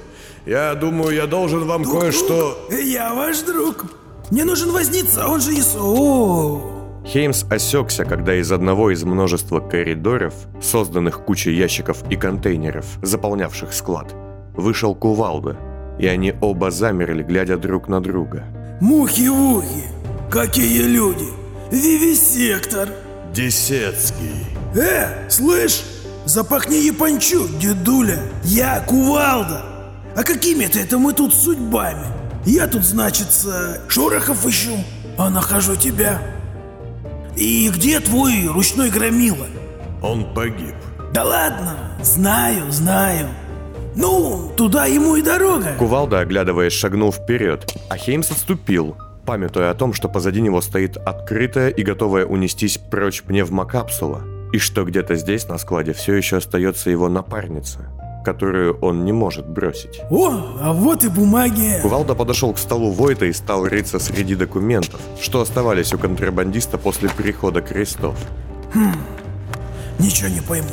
я 0.45 0.75
думаю, 0.75 1.15
я 1.15 1.27
должен 1.27 1.65
вам 1.65 1.83
кое-что... 1.83 2.67
Я 2.71 3.13
ваш 3.13 3.41
друг. 3.41 3.85
Мне 4.31 4.43
нужен 4.43 4.71
возница, 4.71 5.27
он 5.27 5.39
же 5.39 5.51
Ису. 5.51 6.77
Хеймс 7.05 7.45
осекся, 7.49 8.03
когда 8.03 8.35
из 8.35 8.51
одного 8.51 8.91
из 8.91 9.03
множества 9.03 9.61
коридоров, 9.61 10.33
созданных 10.61 11.23
кучей 11.23 11.53
ящиков 11.53 12.03
и 12.09 12.17
контейнеров, 12.17 12.85
заполнявших 13.01 13.71
склад, 13.71 14.13
вышел 14.53 14.93
кувалда, 14.93 15.55
и 15.99 16.07
они 16.07 16.33
оба 16.41 16.69
замерли, 16.69 17.23
глядя 17.23 17.57
друг 17.57 17.87
на 17.87 18.01
друга. 18.01 18.43
Мухи-вухи. 18.79 19.85
Какие 20.29 20.83
люди. 20.83 21.27
Вивисектор. 21.71 22.89
Десецкий. 23.33 24.45
Э, 24.75 25.29
слышь, 25.29 25.83
запахни 26.25 26.75
япончу, 26.75 27.47
дедуля. 27.59 28.19
Я 28.43 28.79
кувалда. 28.81 29.65
А 30.15 30.23
какими-то 30.23 30.79
это 30.79 30.99
мы 30.99 31.13
тут 31.13 31.33
судьбами? 31.33 32.05
Я 32.45 32.67
тут, 32.67 32.83
значится, 32.83 33.81
шорохов 33.87 34.45
ищу, 34.45 34.77
а 35.17 35.29
нахожу 35.29 35.75
тебя. 35.75 36.21
И 37.35 37.69
где 37.69 37.99
твой 37.99 38.47
ручной 38.47 38.89
громила? 38.89 39.47
Он 40.01 40.33
погиб. 40.33 40.75
Да 41.13 41.23
ладно, 41.23 41.97
знаю, 42.01 42.71
знаю. 42.71 43.29
Ну, 43.97 44.51
туда 44.55 44.85
ему 44.85 45.15
и 45.15 45.23
дорога. 45.23 45.73
Кувалда, 45.79 46.19
оглядываясь, 46.19 46.71
шагнул 46.73 47.11
вперед, 47.11 47.75
а 47.89 47.97
Хеймс 47.97 48.29
отступил, 48.29 48.95
памятуя 49.25 49.71
о 49.71 49.73
том, 49.73 49.93
что 49.93 50.07
позади 50.07 50.39
него 50.39 50.61
стоит 50.61 50.97
открытая 50.97 51.69
и 51.69 51.81
готовая 51.81 52.25
унестись 52.27 52.77
прочь 52.77 53.23
пневмокапсула, 53.23 54.21
и 54.53 54.59
что 54.59 54.83
где-то 54.83 55.15
здесь 55.15 55.47
на 55.47 55.57
складе 55.57 55.93
все 55.93 56.13
еще 56.13 56.37
остается 56.37 56.91
его 56.91 57.09
напарница, 57.09 57.89
которую 58.23 58.77
он 58.81 59.03
не 59.03 59.13
может 59.13 59.49
бросить. 59.49 59.99
О, 60.11 60.29
а 60.61 60.73
вот 60.73 61.03
и 61.03 61.09
бумаги. 61.09 61.79
Кувалда 61.81 62.13
подошел 62.13 62.53
к 62.53 62.59
столу 62.59 62.91
Войта 62.91 63.25
и 63.25 63.33
стал 63.33 63.65
рыться 63.65 63.97
среди 63.97 64.35
документов, 64.35 65.01
что 65.19 65.41
оставались 65.41 65.91
у 65.91 65.97
контрабандиста 65.97 66.77
после 66.77 67.09
прихода 67.09 67.61
крестов. 67.61 68.15
Ничего 69.97 70.29
не 70.29 70.41
пойму. 70.41 70.69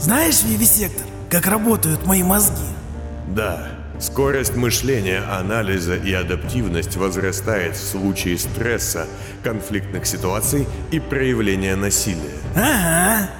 Знаешь, 0.00 0.42
Вивисектор, 0.42 1.06
как 1.32 1.46
работают 1.46 2.04
мои 2.04 2.22
мозги? 2.22 2.68
Да, 3.26 3.68
скорость 3.98 4.54
мышления, 4.54 5.22
анализа 5.22 5.96
и 5.96 6.12
адаптивность 6.12 6.98
возрастает 6.98 7.74
в 7.74 7.82
случае 7.82 8.36
стресса, 8.36 9.06
конфликтных 9.42 10.04
ситуаций 10.04 10.68
и 10.90 11.00
проявления 11.00 11.74
насилия. 11.74 12.36
Ага. 12.54 13.30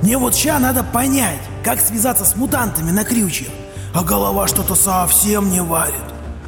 Мне 0.00 0.16
вот 0.16 0.34
ща 0.34 0.58
надо 0.58 0.82
понять, 0.82 1.42
как 1.62 1.78
связаться 1.78 2.24
с 2.24 2.36
мутантами 2.36 2.90
на 2.90 3.04
крючьях. 3.04 3.50
А 3.94 4.02
голова 4.02 4.48
что-то 4.48 4.74
совсем 4.74 5.50
не 5.50 5.60
варит. 5.60 5.94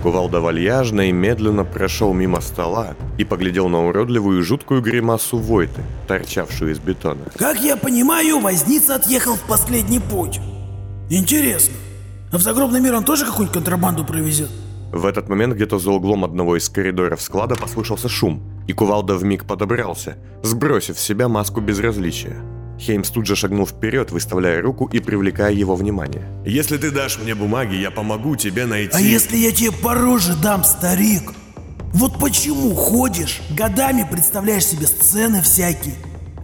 Кувалда 0.02 0.40
вальяжно 0.40 1.10
и 1.10 1.12
медленно 1.12 1.64
прошел 1.64 2.14
мимо 2.14 2.40
стола 2.40 2.94
и 3.18 3.24
поглядел 3.24 3.68
на 3.68 3.86
уродливую 3.86 4.40
и 4.40 4.42
жуткую 4.42 4.80
гримасу 4.80 5.36
Войты, 5.36 5.82
торчавшую 6.06 6.72
из 6.72 6.78
бетона. 6.78 7.24
Как 7.36 7.60
я 7.60 7.76
понимаю, 7.76 8.40
Возница 8.40 8.94
отъехал 8.94 9.34
в 9.34 9.42
последний 9.42 10.00
путь. 10.00 10.40
Интересно, 11.10 11.74
а 12.30 12.36
в 12.36 12.42
загробный 12.42 12.80
мир 12.80 12.94
он 12.94 13.04
тоже 13.04 13.24
какую-нибудь 13.24 13.54
контрабанду 13.54 14.04
провезет? 14.04 14.50
В 14.92 15.06
этот 15.06 15.28
момент 15.28 15.54
где-то 15.54 15.78
за 15.78 15.90
углом 15.90 16.24
одного 16.24 16.56
из 16.56 16.68
коридоров 16.68 17.22
склада 17.22 17.54
послышался 17.54 18.08
шум, 18.08 18.42
и 18.66 18.72
Кувалда 18.74 19.14
вмиг 19.16 19.46
подобрался, 19.46 20.18
сбросив 20.42 20.98
с 20.98 21.02
себя 21.02 21.28
маску 21.28 21.60
безразличия. 21.60 22.36
Хеймс 22.78 23.10
тут 23.10 23.26
же 23.26 23.36
шагнул 23.36 23.66
вперед, 23.66 24.10
выставляя 24.12 24.62
руку 24.62 24.86
и 24.86 25.00
привлекая 25.00 25.52
его 25.52 25.74
внимание. 25.76 26.26
Если 26.46 26.76
ты 26.76 26.90
дашь 26.90 27.18
мне 27.18 27.34
бумаги, 27.34 27.74
я 27.74 27.90
помогу 27.90 28.36
тебе 28.36 28.66
найти... 28.66 28.94
А 28.94 29.00
если 29.00 29.36
я 29.36 29.50
тебе 29.50 29.72
по 29.72 29.94
роже 29.94 30.34
дам, 30.36 30.62
старик? 30.62 31.32
Вот 31.92 32.20
почему 32.20 32.74
ходишь, 32.74 33.40
годами 33.50 34.06
представляешь 34.10 34.66
себе 34.66 34.86
сцены 34.86 35.42
всякие, 35.42 35.94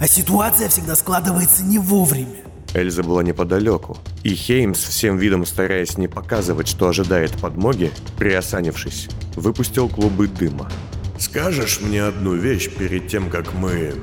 а 0.01 0.09
ситуация 0.09 0.69
всегда 0.69 0.97
складывается 0.97 1.63
не 1.63 1.79
вовремя. 1.79 2.44
Эльза 2.75 3.03
была 3.05 3.23
неподалеку, 3.23 3.97
и 4.25 4.35
Хеймс, 4.35 4.79
всем 4.79 5.17
видом 5.17 5.47
стараясь 5.47 5.97
не 5.97 6.09
показывать, 6.09 6.69
что 6.69 6.89
ожидает 6.89 7.33
подмоги, 7.33 7.93
приосанившись, 8.19 9.09
выпустил 9.37 9.89
клубы 9.89 10.27
дыма. 10.27 10.71
Скажешь 11.19 11.81
мне 11.81 12.03
одну 12.03 12.35
вещь 12.35 12.69
перед 12.71 13.09
тем, 13.09 13.31
как 13.31 13.55
мы 13.55 13.95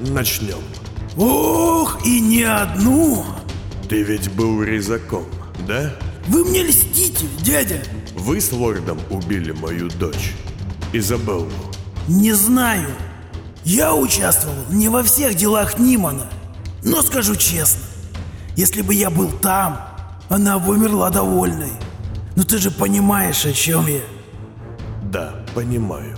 начнем? 0.00 0.58
Ох, 1.16 2.04
и 2.06 2.20
не 2.20 2.42
одну! 2.42 3.24
Ты 3.88 4.02
ведь 4.02 4.30
был 4.32 4.62
резаком, 4.62 5.24
да? 5.66 5.94
Вы 6.28 6.44
мне 6.44 6.62
льстите, 6.62 7.26
дядя! 7.42 7.82
Вы 8.14 8.40
с 8.40 8.52
лордом 8.52 8.98
убили 9.08 9.52
мою 9.52 9.88
дочь, 9.88 10.34
Изабеллу. 10.92 11.50
Не 12.06 12.32
знаю. 12.32 12.88
Я 13.64 13.94
участвовал 13.94 14.56
не 14.70 14.88
во 14.88 15.02
всех 15.02 15.34
делах 15.34 15.78
Нимана. 15.78 16.30
Но 16.82 17.02
скажу 17.02 17.36
честно, 17.36 17.80
если 18.56 18.82
бы 18.82 18.94
я 18.94 19.10
был 19.10 19.30
там, 19.30 19.80
она 20.28 20.58
бы 20.58 20.74
умерла 20.74 21.10
довольной. 21.10 21.72
Но 22.36 22.44
ты 22.44 22.58
же 22.58 22.70
понимаешь, 22.70 23.44
о 23.44 23.52
чем 23.52 23.86
я. 23.86 24.00
Да, 25.02 25.34
понимаю. 25.54 26.16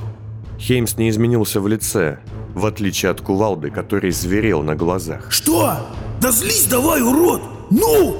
Хеймс 0.59 0.97
не 0.97 1.09
изменился 1.09 1.61
в 1.61 1.67
лице, 1.67 2.19
в 2.55 2.67
отличие 2.67 3.11
от 3.11 3.21
Кувалды, 3.21 3.71
который 3.71 4.11
зверел 4.11 4.63
на 4.63 4.77
глазах. 4.77 5.33
Что? 5.33 5.89
Да 6.21 6.31
злись 6.31 6.67
давай, 6.67 7.03
урод! 7.03 7.43
Ну! 7.71 8.17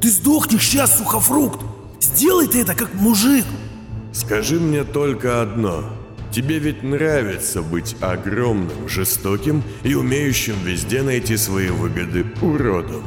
Ты 0.00 0.10
сдохнешь 0.10 0.66
сейчас, 0.66 0.98
сухофрукт! 0.98 1.60
Сделай 2.00 2.48
ты 2.48 2.62
это 2.62 2.74
как 2.74 2.94
мужик! 2.94 3.44
Скажи 4.12 4.58
мне 4.58 4.82
только 4.84 5.42
одно. 5.42 5.84
Тебе 6.32 6.58
ведь 6.58 6.82
нравится 6.82 7.60
быть 7.60 7.96
огромным, 8.00 8.88
жестоким 8.88 9.62
и 9.82 9.94
умеющим 9.94 10.54
везде 10.64 11.02
найти 11.02 11.36
свои 11.36 11.68
выгоды 11.68 12.24
уродом. 12.40 13.02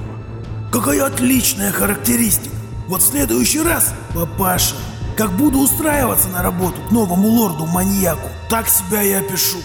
Какая 0.74 1.06
отличная 1.06 1.72
характеристика! 1.72 2.56
Вот 2.88 3.04
в 3.04 3.06
следующий 3.06 3.62
раз, 3.62 3.94
папаша, 4.16 4.74
как 5.16 5.32
буду 5.34 5.60
устраиваться 5.60 6.30
на 6.30 6.42
работу 6.42 6.82
к 6.82 6.92
новому 6.92 7.28
лорду-маньяку, 7.28 8.28
так 8.50 8.68
себя 8.68 9.04
и 9.04 9.12
опишу. 9.12 9.60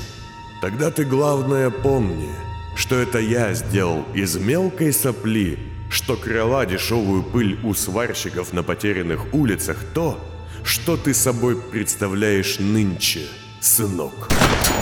Тогда 0.61 0.90
ты 0.90 1.07
главное 1.07 1.71
помни, 1.71 2.29
что 2.77 2.97
это 2.97 3.21
я 3.21 3.55
сделал 3.55 4.05
из 4.12 4.37
мелкой 4.37 4.92
сопли, 4.92 5.59
что 5.88 6.14
крыла 6.14 6.66
дешевую 6.66 7.23
пыль 7.23 7.59
у 7.64 7.73
сварщиков 7.73 8.53
на 8.53 8.62
потерянных 8.62 9.33
улицах 9.33 9.79
то, 9.94 10.21
что 10.62 10.99
ты 10.99 11.14
собой 11.14 11.57
представляешь 11.57 12.59
нынче, 12.59 13.23
сынок. 13.61 14.29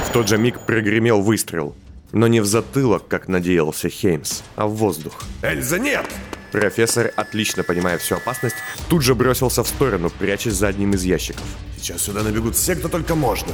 В 0.09 0.13
тот 0.13 0.27
же 0.27 0.39
миг 0.39 0.59
прогремел 0.67 1.21
выстрел, 1.21 1.77
но 2.13 2.27
не 2.27 2.41
в 2.41 2.47
затылок, 2.47 3.09
как 3.09 3.29
надеялся 3.29 3.89
Хеймс, 3.89 4.43
а 4.57 4.67
в 4.67 4.75
воздух. 4.77 5.23
Эльза, 5.43 5.79
нет! 5.79 6.07
Профессор, 6.53 7.13
отлично 7.17 7.63
понимая 7.65 7.99
всю 7.99 8.17
опасность, 8.17 8.57
тут 8.89 9.03
же 9.03 9.15
бросился 9.15 9.63
в 9.63 9.69
сторону, 9.69 10.11
прячась 10.11 10.55
за 10.55 10.69
одним 10.69 10.95
из 10.95 11.05
ящиков. 11.05 11.45
Сейчас 11.77 12.03
сюда 12.03 12.23
набегут 12.23 12.57
все, 12.57 12.75
кто 12.77 12.89
только 12.89 13.15
можно. 13.15 13.53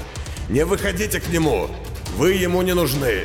Не 0.49 0.65
выходите 0.65 1.21
к 1.21 1.29
нему! 1.29 1.69
Вы 2.17 2.33
ему 2.35 2.63
не 2.63 2.75
нужны. 2.75 3.25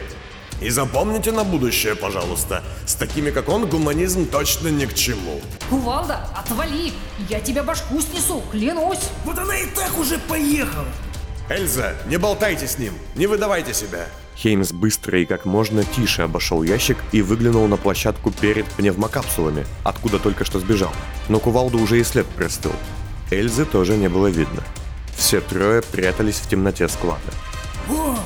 И 0.61 0.69
запомните 0.69 1.31
на 1.31 1.43
будущее, 1.43 1.95
пожалуйста, 1.95 2.63
с 2.85 2.95
такими 2.95 3.29
как 3.29 3.49
он 3.49 3.67
гуманизм 3.67 4.25
точно 4.25 4.69
ни 4.69 4.85
к 4.85 4.93
чему. 4.95 5.39
Кувалда, 5.69 6.27
отвали! 6.35 6.93
Я 7.29 7.39
тебя 7.39 7.61
башку 7.61 8.01
снесу, 8.01 8.41
клянусь! 8.51 9.09
Вот 9.25 9.37
она 9.37 9.55
и 9.57 9.67
так 9.67 9.95
уже 9.99 10.17
поехала. 10.17 10.87
Эльза, 11.49 11.93
не 12.07 12.17
болтайте 12.17 12.67
с 12.67 12.79
ним, 12.79 12.93
не 13.15 13.27
выдавайте 13.27 13.73
себя. 13.73 14.07
Хеймс 14.37 14.71
быстро 14.71 15.19
и 15.19 15.25
как 15.25 15.45
можно 15.45 15.83
тише 15.83 16.21
обошел 16.21 16.61
ящик 16.61 16.97
и 17.11 17.21
выглянул 17.21 17.67
на 17.67 17.75
площадку 17.75 18.31
перед 18.31 18.65
пневмокапсулами, 18.65 19.65
откуда 19.83 20.19
только 20.19 20.45
что 20.45 20.59
сбежал. 20.59 20.91
Но 21.27 21.39
кувалду 21.39 21.79
уже 21.79 21.99
и 21.99 22.03
след 22.03 22.27
простыл. 22.27 22.73
Эльзы 23.31 23.65
тоже 23.65 23.97
не 23.97 24.09
было 24.09 24.27
видно. 24.27 24.63
Все 25.15 25.41
трое 25.41 25.81
прятались 25.81 26.35
в 26.35 26.47
темноте 26.47 26.87
склада. 26.87 27.19
О, 27.89 28.17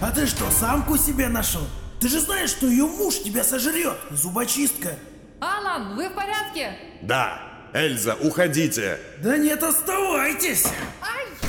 а 0.00 0.10
ты 0.10 0.26
что, 0.26 0.50
самку 0.50 0.98
себе 0.98 1.28
нашел? 1.28 1.62
Ты 2.00 2.08
же 2.08 2.20
знаешь, 2.20 2.50
что 2.50 2.66
ее 2.66 2.86
муж 2.86 3.20
тебя 3.22 3.44
сожрет, 3.44 3.98
зубочистка. 4.10 4.96
Алан, 5.38 5.94
вы 5.94 6.08
в 6.08 6.14
порядке? 6.14 6.76
Да, 7.02 7.40
Эльза, 7.72 8.16
уходите. 8.20 8.98
Да 9.22 9.36
нет, 9.36 9.62
оставайтесь. 9.62 10.66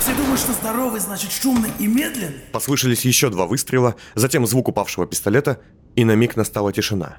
Все 0.02 0.14
думают, 0.16 0.40
что 0.40 0.52
здоровый 0.52 0.98
значит 0.98 1.30
шумный 1.30 1.70
и 1.78 1.86
медленный. 1.86 2.40
Послышались 2.50 3.04
еще 3.04 3.30
два 3.30 3.46
выстрела, 3.46 3.94
затем 4.16 4.44
звук 4.48 4.66
упавшего 4.66 5.06
пистолета, 5.06 5.60
и 5.94 6.04
на 6.04 6.16
миг 6.16 6.34
настала 6.34 6.72
тишина. 6.72 7.18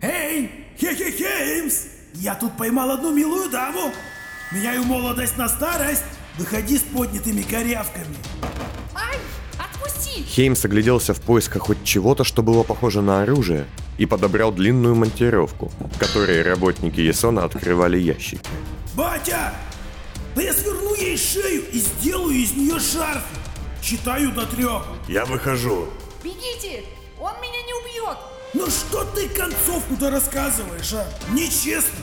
Эй, 0.00 0.50
хе-хе-хеймс! 0.80 1.74
Я 2.14 2.34
тут 2.34 2.56
поймал 2.56 2.90
одну 2.90 3.14
милую 3.14 3.48
даму. 3.50 3.92
Меняю 4.50 4.82
молодость 4.82 5.38
на 5.38 5.48
старость. 5.48 6.02
Выходи 6.36 6.76
с 6.76 6.82
поднятыми 6.82 7.42
корявками. 7.42 8.16
Ай, 8.96 9.18
отпусти! 9.56 10.24
Хеймс 10.24 10.64
огляделся 10.64 11.14
в 11.14 11.20
поисках 11.20 11.62
хоть 11.62 11.84
чего-то, 11.84 12.24
что 12.24 12.42
было 12.42 12.64
похоже 12.64 13.00
на 13.00 13.22
оружие, 13.22 13.64
и 13.96 14.06
подобрал 14.06 14.50
длинную 14.50 14.96
монтировку, 14.96 15.70
которой 16.00 16.42
работники 16.42 16.98
Есона 16.98 17.44
открывали 17.44 17.96
ящики. 17.96 18.42
Батя! 18.96 19.54
Да 20.34 20.42
я 20.42 20.52
сверну 20.52 20.89
ей 21.10 21.16
шею 21.16 21.62
и 21.72 21.78
сделаю 21.78 22.34
из 22.34 22.52
нее 22.52 22.78
шарф. 22.78 23.24
Считаю 23.82 24.30
до 24.32 24.46
трех. 24.46 24.84
Я 25.08 25.24
выхожу. 25.24 25.88
Бегите! 26.22 26.84
Он 27.18 27.32
меня 27.42 27.62
не 27.66 27.74
убьет! 27.74 28.18
Ну 28.54 28.66
что 28.68 29.04
ты 29.14 29.28
концовку-то 29.28 30.10
рассказываешь, 30.10 30.92
а? 30.94 31.06
Нечестно, 31.32 31.98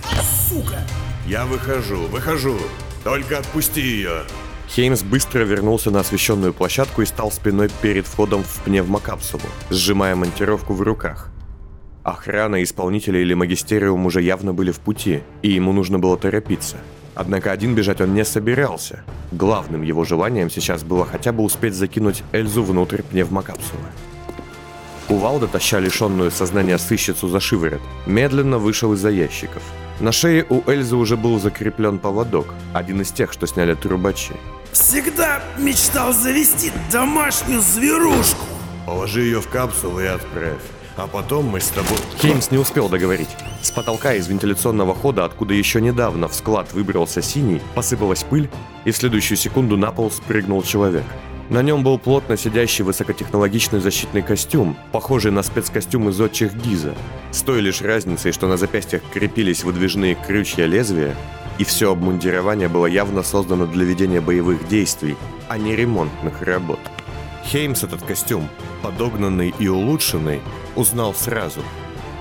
сука! 0.49 0.85
Я 1.25 1.45
выхожу, 1.45 2.07
выхожу. 2.07 2.57
Только 3.03 3.39
отпусти 3.39 3.81
ее. 3.81 4.23
Хеймс 4.69 5.01
быстро 5.03 5.43
вернулся 5.43 5.91
на 5.91 6.01
освещенную 6.01 6.53
площадку 6.53 7.01
и 7.01 7.05
стал 7.05 7.31
спиной 7.31 7.69
перед 7.81 8.05
входом 8.05 8.43
в 8.43 8.63
пневмокапсулу, 8.63 9.43
сжимая 9.69 10.15
монтировку 10.15 10.73
в 10.73 10.81
руках. 10.81 11.31
Охрана, 12.03 12.61
исполнители 12.63 13.19
или 13.19 13.33
магистериум 13.33 14.05
уже 14.05 14.21
явно 14.21 14.53
были 14.53 14.71
в 14.71 14.79
пути, 14.79 15.21
и 15.41 15.51
ему 15.51 15.71
нужно 15.71 15.99
было 15.99 16.17
торопиться. 16.17 16.77
Однако 17.19 17.51
один 17.51 17.73
бежать 17.73 17.99
он 17.99 18.13
не 18.13 18.23
собирался. 18.23 19.03
Главным 19.31 19.81
его 19.81 20.03
желанием 20.03 20.51
сейчас 20.51 20.83
было 20.83 21.03
хотя 21.03 21.31
бы 21.31 21.43
успеть 21.43 21.73
закинуть 21.73 22.21
Эльзу 22.31 22.61
внутрь 22.61 23.01
пневмокапсулы. 23.01 23.89
Кувалда, 25.07 25.47
таща 25.47 25.79
лишенную 25.79 26.29
сознания 26.29 26.77
сыщицу 26.77 27.27
за 27.27 27.39
шиворот, 27.39 27.81
медленно 28.05 28.59
вышел 28.59 28.93
из-за 28.93 29.09
ящиков. 29.09 29.63
На 29.99 30.11
шее 30.11 30.45
у 30.47 30.61
Эльзы 30.69 30.95
уже 30.95 31.17
был 31.17 31.39
закреплен 31.39 31.97
поводок, 31.97 32.53
один 32.73 33.01
из 33.01 33.11
тех, 33.11 33.33
что 33.33 33.47
сняли 33.47 33.73
трубачи. 33.73 34.35
Всегда 34.71 35.41
мечтал 35.57 36.13
завести 36.13 36.71
домашнюю 36.91 37.61
зверушку. 37.61 38.45
Положи 38.85 39.21
ее 39.21 39.41
в 39.41 39.47
капсулу 39.47 39.99
и 39.99 40.05
отправь. 40.05 40.61
А 40.97 41.05
потом 41.05 41.45
мы 41.45 41.61
с 41.61 41.67
тобой... 41.67 41.99
Хеймс 42.19 42.49
не 42.49 42.57
успел 42.57 42.89
договорить. 42.89 43.29
С 43.61 43.69
потолка 43.69 44.15
из 44.15 44.27
вентиляционного 44.27 44.95
хода, 44.95 45.25
откуда 45.25 45.53
еще 45.53 45.79
недавно 45.79 46.27
в 46.27 46.33
склад 46.33 46.73
выбрался 46.73 47.21
синий, 47.21 47.61
посыпалась 47.75 48.23
пыль, 48.23 48.49
и 48.83 48.89
в 48.89 48.97
следующую 48.97 49.37
секунду 49.37 49.77
на 49.77 49.91
пол 49.91 50.09
спрыгнул 50.09 50.63
человек. 50.63 51.03
На 51.49 51.61
нем 51.61 51.83
был 51.83 51.99
плотно 51.99 52.35
сидящий 52.35 52.83
высокотехнологичный 52.83 53.79
защитный 53.79 54.23
костюм, 54.23 54.75
похожий 54.91 55.31
на 55.31 55.43
спецкостюм 55.43 56.09
из 56.09 56.19
отчих 56.19 56.55
Гиза, 56.55 56.95
с 57.31 57.43
той 57.43 57.61
лишь 57.61 57.81
разницей, 57.81 58.31
что 58.31 58.47
на 58.47 58.57
запястьях 58.57 59.03
крепились 59.13 59.63
выдвижные 59.63 60.15
крючья 60.15 60.65
лезвия, 60.65 61.15
и 61.59 61.63
все 61.63 61.91
обмундирование 61.91 62.69
было 62.69 62.87
явно 62.87 63.21
создано 63.21 63.67
для 63.67 63.85
ведения 63.85 64.19
боевых 64.19 64.67
действий, 64.67 65.15
а 65.47 65.59
не 65.59 65.75
ремонтных 65.75 66.41
работ. 66.41 66.79
Хеймс 67.45 67.83
этот 67.83 68.01
костюм, 68.01 68.49
подогнанный 68.81 69.53
и 69.57 69.69
улучшенный, 69.69 70.41
узнал 70.77 71.13
сразу. 71.13 71.61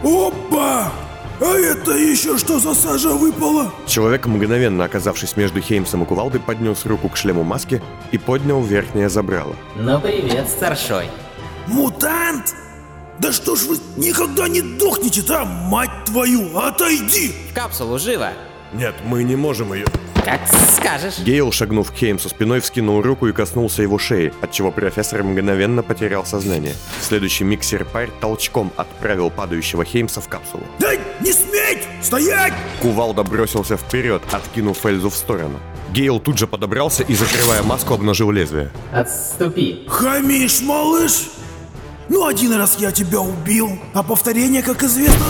Опа! 0.02 0.92
А 1.38 1.54
это 1.54 1.92
еще 1.92 2.38
что 2.38 2.58
за 2.58 2.74
сажа 2.74 3.10
выпала? 3.10 3.70
Человек, 3.86 4.26
мгновенно 4.26 4.84
оказавшись 4.84 5.36
между 5.36 5.60
Хеймсом 5.60 6.02
и 6.02 6.06
Кувалдой, 6.06 6.40
поднес 6.40 6.86
руку 6.86 7.10
к 7.10 7.16
шлему 7.16 7.44
маски 7.44 7.82
и 8.10 8.18
поднял 8.18 8.62
верхнее 8.62 9.10
забрало. 9.10 9.54
Ну 9.76 10.00
привет, 10.00 10.48
старшой. 10.48 11.06
Мутант? 11.66 12.54
Да 13.18 13.32
что 13.32 13.54
ж 13.54 13.64
вы 13.64 13.78
никогда 13.96 14.48
не 14.48 14.62
дохнете-то, 14.62 15.44
мать 15.44 16.04
твою, 16.06 16.56
отойди! 16.56 17.34
В 17.50 17.54
капсулу 17.54 17.98
живо. 17.98 18.30
Нет, 18.72 18.94
мы 19.04 19.22
не 19.22 19.36
можем 19.36 19.72
ее... 19.72 19.86
Как 20.26 20.40
скажешь. 20.76 21.20
Гейл, 21.20 21.52
шагнув 21.52 21.92
к 21.92 21.94
Хеймсу 21.94 22.28
спиной, 22.28 22.58
вскинул 22.58 23.00
руку 23.00 23.28
и 23.28 23.32
коснулся 23.32 23.82
его 23.82 23.96
шеи, 23.96 24.32
отчего 24.40 24.72
профессор 24.72 25.22
мгновенно 25.22 25.84
потерял 25.84 26.26
сознание. 26.26 26.74
В 27.00 27.04
следующий 27.04 27.44
миг 27.44 27.62
серпарь 27.62 28.10
толчком 28.20 28.72
отправил 28.76 29.30
падающего 29.30 29.84
Хеймса 29.84 30.20
в 30.20 30.26
капсулу. 30.26 30.64
Да 30.80 30.94
не 31.20 31.32
сметь! 31.32 31.86
Стоять! 32.02 32.52
Кувалда 32.82 33.22
бросился 33.22 33.76
вперед, 33.76 34.20
откинув 34.32 34.84
Эльзу 34.84 35.10
в 35.10 35.14
сторону. 35.14 35.60
Гейл 35.92 36.18
тут 36.18 36.38
же 36.38 36.48
подобрался 36.48 37.04
и, 37.04 37.14
закрывая 37.14 37.62
маску, 37.62 37.94
обнажил 37.94 38.32
лезвие. 38.32 38.72
Отступи. 38.92 39.84
Хамишь, 39.86 40.60
малыш! 40.60 41.28
Ну, 42.08 42.26
один 42.26 42.52
раз 42.54 42.78
я 42.80 42.90
тебя 42.90 43.20
убил, 43.20 43.78
а 43.94 44.02
повторение, 44.02 44.64
как 44.64 44.82
известно... 44.82 45.24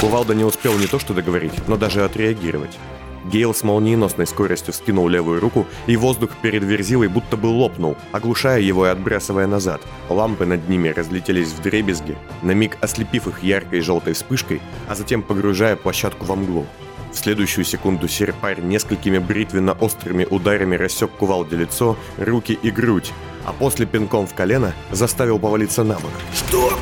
Кувалда 0.00 0.34
не 0.34 0.44
успел 0.44 0.76
не 0.78 0.86
то 0.86 0.98
что 0.98 1.14
договорить, 1.14 1.54
но 1.68 1.76
даже 1.76 2.04
отреагировать. 2.04 2.78
Гейл 3.24 3.54
с 3.54 3.62
молниеносной 3.62 4.26
скоростью 4.26 4.74
скинул 4.74 5.08
левую 5.08 5.40
руку, 5.40 5.66
и 5.86 5.96
воздух 5.96 6.30
перед 6.42 6.62
Верзилой 6.62 7.08
будто 7.08 7.36
бы 7.36 7.46
лопнул, 7.46 7.96
оглушая 8.12 8.60
его 8.60 8.86
и 8.86 8.90
отбрасывая 8.90 9.46
назад. 9.46 9.80
Лампы 10.08 10.44
над 10.44 10.68
ними 10.68 10.88
разлетелись 10.88 11.48
в 11.48 11.62
дребезги, 11.62 12.16
на 12.42 12.52
миг 12.52 12.76
ослепив 12.82 13.26
их 13.26 13.42
яркой 13.42 13.80
желтой 13.80 14.12
вспышкой, 14.12 14.60
а 14.88 14.94
затем 14.94 15.22
погружая 15.22 15.76
площадку 15.76 16.26
во 16.26 16.36
мглу. 16.36 16.66
В 17.12 17.16
следующую 17.16 17.64
секунду 17.64 18.08
серпарь 18.08 18.60
несколькими 18.60 19.18
бритвенно-острыми 19.18 20.26
ударами 20.28 20.74
рассек 20.74 21.10
кувалде 21.12 21.56
лицо, 21.56 21.96
руки 22.18 22.58
и 22.60 22.70
грудь, 22.70 23.12
а 23.46 23.52
после 23.52 23.86
пинком 23.86 24.26
в 24.26 24.34
колено 24.34 24.74
заставил 24.90 25.38
повалиться 25.38 25.84
на 25.84 25.94
бок. 25.94 26.10
Что? 26.34 26.72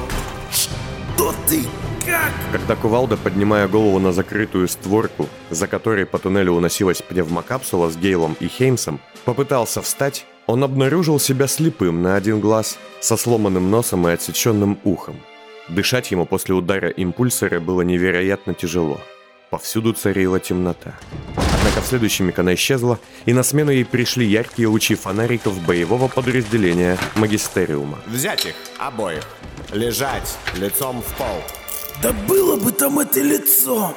Что 0.51 1.35
ты? 1.47 1.61
Как? 2.13 2.31
Когда 2.53 2.77
кувалда, 2.77 3.17
поднимая 3.17 3.67
голову 3.69 3.99
на 3.99 4.13
закрытую 4.13 4.69
створку, 4.69 5.31
за 5.49 5.67
которой 5.67 6.05
по 6.05 6.19
туннелю 6.19 6.53
уносилась 6.53 7.01
пневмокапсула 7.01 7.89
с 7.89 7.97
Гейлом 7.97 8.37
и 8.39 8.49
Хеймсом, 8.49 9.01
попытался 9.25 9.81
встать, 9.81 10.27
он 10.47 10.63
обнаружил 10.63 11.19
себя 11.19 11.47
слепым 11.47 12.03
на 12.03 12.17
один 12.17 12.41
глаз, 12.41 12.77
со 13.01 13.17
сломанным 13.17 13.71
носом 13.71 14.07
и 14.07 14.11
отсеченным 14.11 14.79
ухом. 14.85 15.17
Дышать 15.71 16.11
ему 16.11 16.27
после 16.27 16.55
удара 16.55 16.91
импульсора 16.91 17.61
было 17.61 17.81
невероятно 17.81 18.53
тяжело. 18.53 19.01
Повсюду 19.49 19.95
царила 19.95 20.39
темнота. 20.39 20.93
Однако 21.35 21.81
в 21.81 21.87
следующий 21.87 22.25
миг 22.25 22.39
она 22.39 22.53
исчезла, 22.53 22.99
и 23.25 23.33
на 23.33 23.43
смену 23.43 23.71
ей 23.71 23.87
пришли 23.87 24.27
яркие 24.27 24.69
лучи 24.69 24.97
фонариков 24.97 25.59
боевого 25.65 26.09
подразделения 26.09 26.99
Магистериума. 27.15 28.01
Взять 28.07 28.45
их, 28.45 28.55
обоих. 28.79 29.27
Лежать, 29.73 30.37
лицом 30.59 31.01
в 31.01 31.17
пол. 31.17 31.43
Да 32.03 32.13
было 32.29 32.57
бы 32.57 32.73
там 32.73 32.99
это 32.99 33.21
лицо! 33.21 33.95